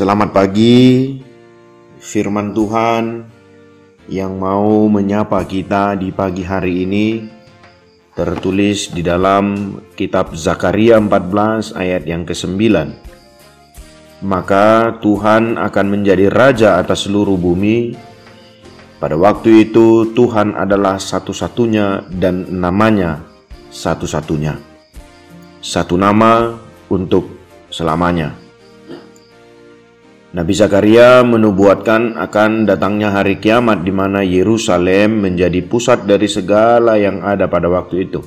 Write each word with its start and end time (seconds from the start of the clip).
Selamat 0.00 0.32
pagi, 0.32 1.12
firman 2.00 2.56
Tuhan 2.56 3.20
yang 4.08 4.32
mau 4.40 4.88
menyapa 4.88 5.44
kita 5.44 5.92
di 5.92 6.08
pagi 6.08 6.40
hari 6.40 6.88
ini 6.88 7.28
tertulis 8.16 8.96
di 8.96 9.04
dalam 9.04 9.76
kitab 9.92 10.32
Zakaria 10.32 10.96
14 10.96 11.76
ayat 11.76 12.08
yang 12.08 12.24
ke-9. 12.24 12.56
Maka 14.24 14.96
Tuhan 15.04 15.60
akan 15.60 15.86
menjadi 15.92 16.32
raja 16.32 16.80
atas 16.80 17.04
seluruh 17.04 17.36
bumi. 17.36 17.92
Pada 19.04 19.20
waktu 19.20 19.68
itu 19.68 20.16
Tuhan 20.16 20.56
adalah 20.56 20.96
satu-satunya 20.96 22.08
dan 22.08 22.48
namanya 22.48 23.20
satu-satunya. 23.68 24.56
Satu 25.60 26.00
nama 26.00 26.56
untuk 26.88 27.28
selamanya. 27.68 28.48
Nabi 30.30 30.54
Zakaria 30.54 31.26
menubuatkan 31.26 32.14
akan 32.14 32.62
datangnya 32.62 33.10
hari 33.10 33.42
kiamat 33.42 33.82
di 33.82 33.90
mana 33.90 34.22
Yerusalem 34.22 35.26
menjadi 35.26 35.58
pusat 35.66 36.06
dari 36.06 36.30
segala 36.30 36.94
yang 37.02 37.18
ada 37.26 37.50
pada 37.50 37.66
waktu 37.66 38.06
itu. 38.06 38.22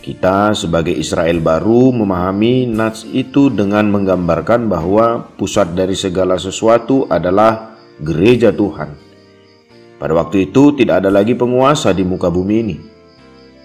Kita 0.00 0.56
sebagai 0.56 0.96
Israel 0.96 1.44
baru 1.44 1.92
memahami 1.92 2.64
nats 2.64 3.04
itu 3.04 3.52
dengan 3.52 3.92
menggambarkan 3.92 4.72
bahwa 4.72 5.28
pusat 5.36 5.76
dari 5.76 5.92
segala 5.92 6.40
sesuatu 6.40 7.04
adalah 7.12 7.76
gereja 8.00 8.48
Tuhan. 8.48 8.96
Pada 10.00 10.16
waktu 10.16 10.48
itu 10.48 10.72
tidak 10.80 11.04
ada 11.04 11.12
lagi 11.12 11.36
penguasa 11.36 11.92
di 11.92 12.08
muka 12.08 12.32
bumi 12.32 12.56
ini. 12.64 12.76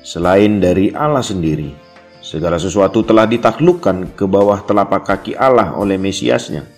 Selain 0.03 0.59
dari 0.59 0.91
Allah 0.91 1.23
sendiri, 1.23 1.71
segala 2.19 2.59
sesuatu 2.59 3.07
telah 3.07 3.23
ditaklukkan 3.23 4.19
ke 4.19 4.27
bawah 4.27 4.67
telapak 4.67 5.07
kaki 5.07 5.31
Allah 5.39 5.79
oleh 5.79 5.95
Mesiasnya 5.95 6.76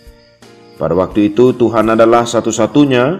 pada 0.79 0.95
waktu 0.95 1.35
itu 1.35 1.51
Tuhan 1.51 1.91
adalah 1.91 2.23
satu-satunya 2.23 3.19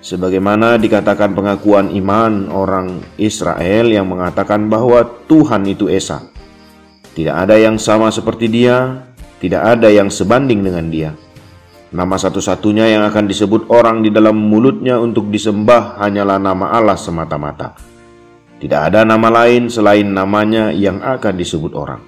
sebagaimana 0.00 0.80
dikatakan 0.80 1.36
pengakuan 1.36 1.92
iman 1.92 2.48
orang 2.48 3.04
Israel 3.20 3.92
yang 3.92 4.08
mengatakan 4.08 4.64
bahwa 4.72 5.04
Tuhan 5.28 5.68
itu 5.68 5.92
Esa. 5.92 6.24
Tidak 7.12 7.36
ada 7.36 7.60
yang 7.60 7.76
sama 7.76 8.08
seperti 8.08 8.48
dia, 8.48 9.04
tidak 9.44 9.76
ada 9.76 9.92
yang 9.92 10.08
sebanding 10.08 10.64
dengan 10.64 10.88
dia. 10.88 11.10
Nama 11.92 12.16
satu-satunya 12.16 12.88
yang 12.88 13.04
akan 13.08 13.28
disebut 13.28 13.68
orang 13.68 14.00
di 14.00 14.08
dalam 14.08 14.36
mulutnya 14.36 14.96
untuk 14.96 15.28
disembah 15.28 16.00
hanyalah 16.00 16.40
nama 16.40 16.72
Allah 16.72 16.96
semata-mata. 16.96 17.76
Tidak 18.56 18.80
ada 18.88 19.04
nama 19.04 19.28
lain 19.44 19.68
selain 19.68 20.08
namanya 20.08 20.72
yang 20.72 21.04
akan 21.04 21.34
disebut 21.36 21.76
orang. 21.76 22.00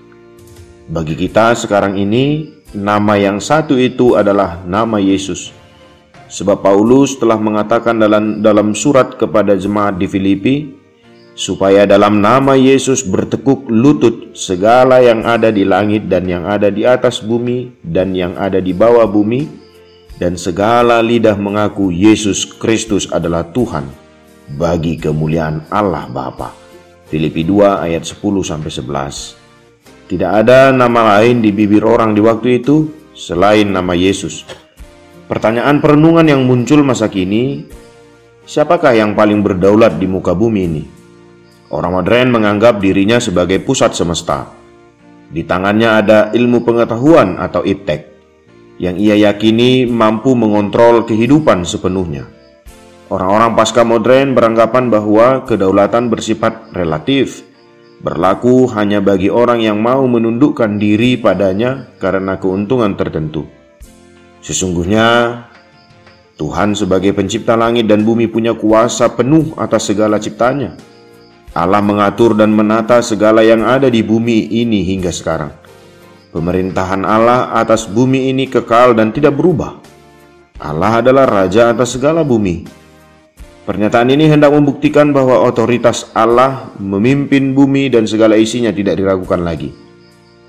Bagi 0.89 1.13
kita 1.13 1.53
sekarang 1.53 2.01
ini, 2.01 2.58
Nama 2.77 3.17
yang 3.17 3.41
satu 3.41 3.81
itu 3.81 4.13
adalah 4.13 4.61
nama 4.69 5.01
Yesus. 5.01 5.57
Sebab 6.29 6.61
Paulus 6.61 7.17
telah 7.17 7.41
mengatakan 7.41 7.97
dalam 7.97 8.45
dalam 8.45 8.77
surat 8.77 9.17
kepada 9.17 9.57
jemaat 9.57 9.97
di 9.97 10.05
Filipi 10.05 10.57
supaya 11.33 11.89
dalam 11.89 12.21
nama 12.21 12.53
Yesus 12.53 13.09
bertekuk 13.09 13.73
lutut 13.73 14.37
segala 14.37 15.01
yang 15.01 15.25
ada 15.25 15.49
di 15.49 15.65
langit 15.65 16.13
dan 16.13 16.29
yang 16.29 16.45
ada 16.45 16.69
di 16.69 16.85
atas 16.85 17.25
bumi 17.25 17.73
dan 17.81 18.13
yang 18.13 18.37
ada 18.37 18.61
di 18.61 18.77
bawah 18.77 19.09
bumi 19.09 19.49
dan 20.21 20.37
segala 20.37 21.01
lidah 21.01 21.41
mengaku 21.41 21.89
Yesus 21.89 22.45
Kristus 22.45 23.09
adalah 23.09 23.49
Tuhan 23.49 23.89
bagi 24.61 25.01
kemuliaan 25.01 25.65
Allah 25.73 26.05
Bapa. 26.11 26.53
Filipi 27.09 27.47
2 27.47 27.89
ayat 27.89 28.05
10 28.05 28.21
sampai 28.45 28.69
11. 28.69 29.38
Tidak 30.09 30.31
ada 30.33 30.73
nama 30.73 31.21
lain 31.21 31.45
di 31.45 31.53
bibir 31.53 31.85
orang 31.85 32.17
di 32.17 32.25
waktu 32.25 32.65
itu 32.65 32.89
selain 33.13 33.69
nama 33.69 33.93
Yesus. 33.93 34.49
Pertanyaan 35.29 35.85
perenungan 35.85 36.25
yang 36.25 36.49
muncul 36.49 36.81
masa 36.81 37.13
kini, 37.13 37.69
siapakah 38.49 38.97
yang 38.97 39.13
paling 39.13 39.45
berdaulat 39.45 40.01
di 40.01 40.09
muka 40.09 40.33
bumi 40.33 40.61
ini? 40.65 40.85
Orang 41.69 42.01
modern 42.01 42.33
menganggap 42.33 42.81
dirinya 42.81 43.21
sebagai 43.21 43.61
pusat 43.61 43.93
semesta. 43.93 44.49
Di 45.29 45.45
tangannya 45.45 46.01
ada 46.01 46.19
ilmu 46.33 46.65
pengetahuan 46.65 47.37
atau 47.37 47.61
iptek 47.61 48.09
yang 48.81 48.97
ia 48.97 49.13
yakini 49.19 49.85
mampu 49.85 50.33
mengontrol 50.33 51.05
kehidupan 51.05 51.69
sepenuhnya. 51.69 52.25
Orang-orang 53.13 53.53
pasca 53.53 53.85
modern 53.85 54.33
beranggapan 54.33 54.89
bahwa 54.89 55.45
kedaulatan 55.45 56.09
bersifat 56.09 56.73
relatif 56.73 57.48
berlaku 57.99 58.71
hanya 58.79 59.03
bagi 59.03 59.27
orang 59.27 59.59
yang 59.63 59.83
mau 59.83 60.07
menundukkan 60.07 60.79
diri 60.79 61.19
padanya 61.19 61.91
karena 61.99 62.39
keuntungan 62.39 62.95
tertentu. 62.95 63.47
Sesungguhnya, 64.39 65.07
Tuhan 66.39 66.79
sebagai 66.79 67.11
pencipta 67.11 67.59
langit 67.59 67.91
dan 67.91 68.07
bumi 68.07 68.31
punya 68.31 68.55
kuasa 68.55 69.11
penuh 69.19 69.59
atas 69.59 69.91
segala 69.91 70.23
ciptanya. 70.23 70.79
Allah 71.59 71.83
mengatur 71.83 72.39
dan 72.39 72.55
menata 72.55 73.03
segala 73.03 73.43
yang 73.43 73.67
ada 73.67 73.91
di 73.91 74.07
bumi 74.07 74.47
ini 74.47 74.87
hingga 74.87 75.11
sekarang. 75.11 75.51
Pemerintahan 76.31 77.03
Allah 77.03 77.51
atas 77.59 77.91
bumi 77.91 78.31
ini 78.31 78.47
kekal 78.47 78.95
dan 78.95 79.11
tidak 79.11 79.35
berubah. 79.35 79.83
Allah 80.63 81.03
adalah 81.03 81.27
raja 81.27 81.75
atas 81.75 81.99
segala 81.99 82.23
bumi 82.23 82.78
Pernyataan 83.69 84.09
ini 84.09 84.33
hendak 84.33 84.49
membuktikan 84.49 85.13
bahwa 85.13 85.45
otoritas 85.45 86.09
Allah 86.17 86.73
memimpin 86.81 87.53
bumi 87.53 87.93
dan 87.93 88.09
segala 88.09 88.41
isinya 88.41 88.73
tidak 88.73 88.97
diragukan 88.97 89.45
lagi. 89.45 89.69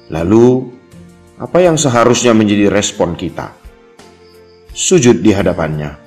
Lalu, 0.07 0.71
apa 1.35 1.59
yang 1.59 1.75
seharusnya 1.75 2.31
menjadi 2.31 2.71
respon 2.71 3.19
kita? 3.19 3.51
Sujud 4.71 5.19
di 5.19 5.35
hadapannya. 5.35 5.99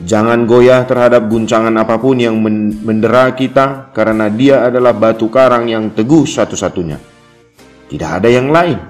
Jangan 0.00 0.48
goyah 0.48 0.88
terhadap 0.88 1.28
guncangan 1.28 1.76
apa 1.76 2.00
pun 2.00 2.16
yang 2.16 2.40
mendera 2.80 3.36
kita 3.36 3.92
karena 3.92 4.32
dia 4.32 4.64
adalah 4.64 4.96
batu 4.96 5.28
karang 5.28 5.68
yang 5.68 5.92
teguh 5.92 6.24
satu-satunya. 6.24 6.96
Tidak 7.92 8.08
ada 8.08 8.32
yang 8.32 8.48
lain. 8.48 8.80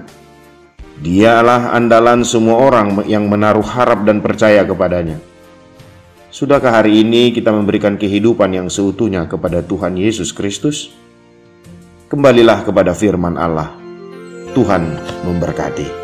Dialah 1.03 1.75
andalan 1.75 2.23
semua 2.23 2.63
orang 2.63 3.03
yang 3.03 3.27
menaruh 3.27 3.67
harap 3.67 4.07
dan 4.07 4.23
percaya 4.23 4.63
kepadanya. 4.63 5.32
Sudahkah 6.33 6.81
hari 6.81 7.05
ini 7.05 7.29
kita 7.29 7.53
memberikan 7.53 7.93
kehidupan 7.93 8.57
yang 8.57 8.65
seutuhnya 8.65 9.29
kepada 9.29 9.61
Tuhan 9.61 9.93
Yesus 9.93 10.33
Kristus? 10.33 10.89
Kembalilah 12.09 12.65
kepada 12.65 12.97
firman 12.97 13.37
Allah. 13.37 13.69
Tuhan 14.57 14.97
memberkati. 15.29 16.02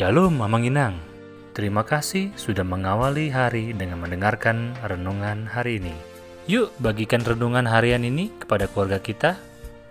Shalom 0.00 0.32
Mamang 0.40 0.64
Inang 0.64 0.96
Terima 1.52 1.84
kasih 1.84 2.32
sudah 2.32 2.64
mengawali 2.64 3.28
hari 3.28 3.76
dengan 3.76 4.00
mendengarkan 4.00 4.72
renungan 4.80 5.44
hari 5.44 5.76
ini. 5.76 5.92
Yuk, 6.48 6.72
bagikan 6.80 7.20
renungan 7.20 7.68
harian 7.68 8.00
ini 8.00 8.32
kepada 8.32 8.64
keluarga 8.64 8.96
kita. 8.96 9.36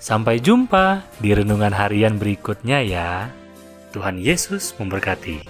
Sampai 0.02 0.42
jumpa 0.42 1.06
di 1.22 1.30
renungan 1.30 1.78
harian 1.78 2.18
berikutnya, 2.18 2.82
ya. 2.82 3.30
Tuhan 3.94 4.18
Yesus 4.18 4.74
memberkati. 4.82 5.46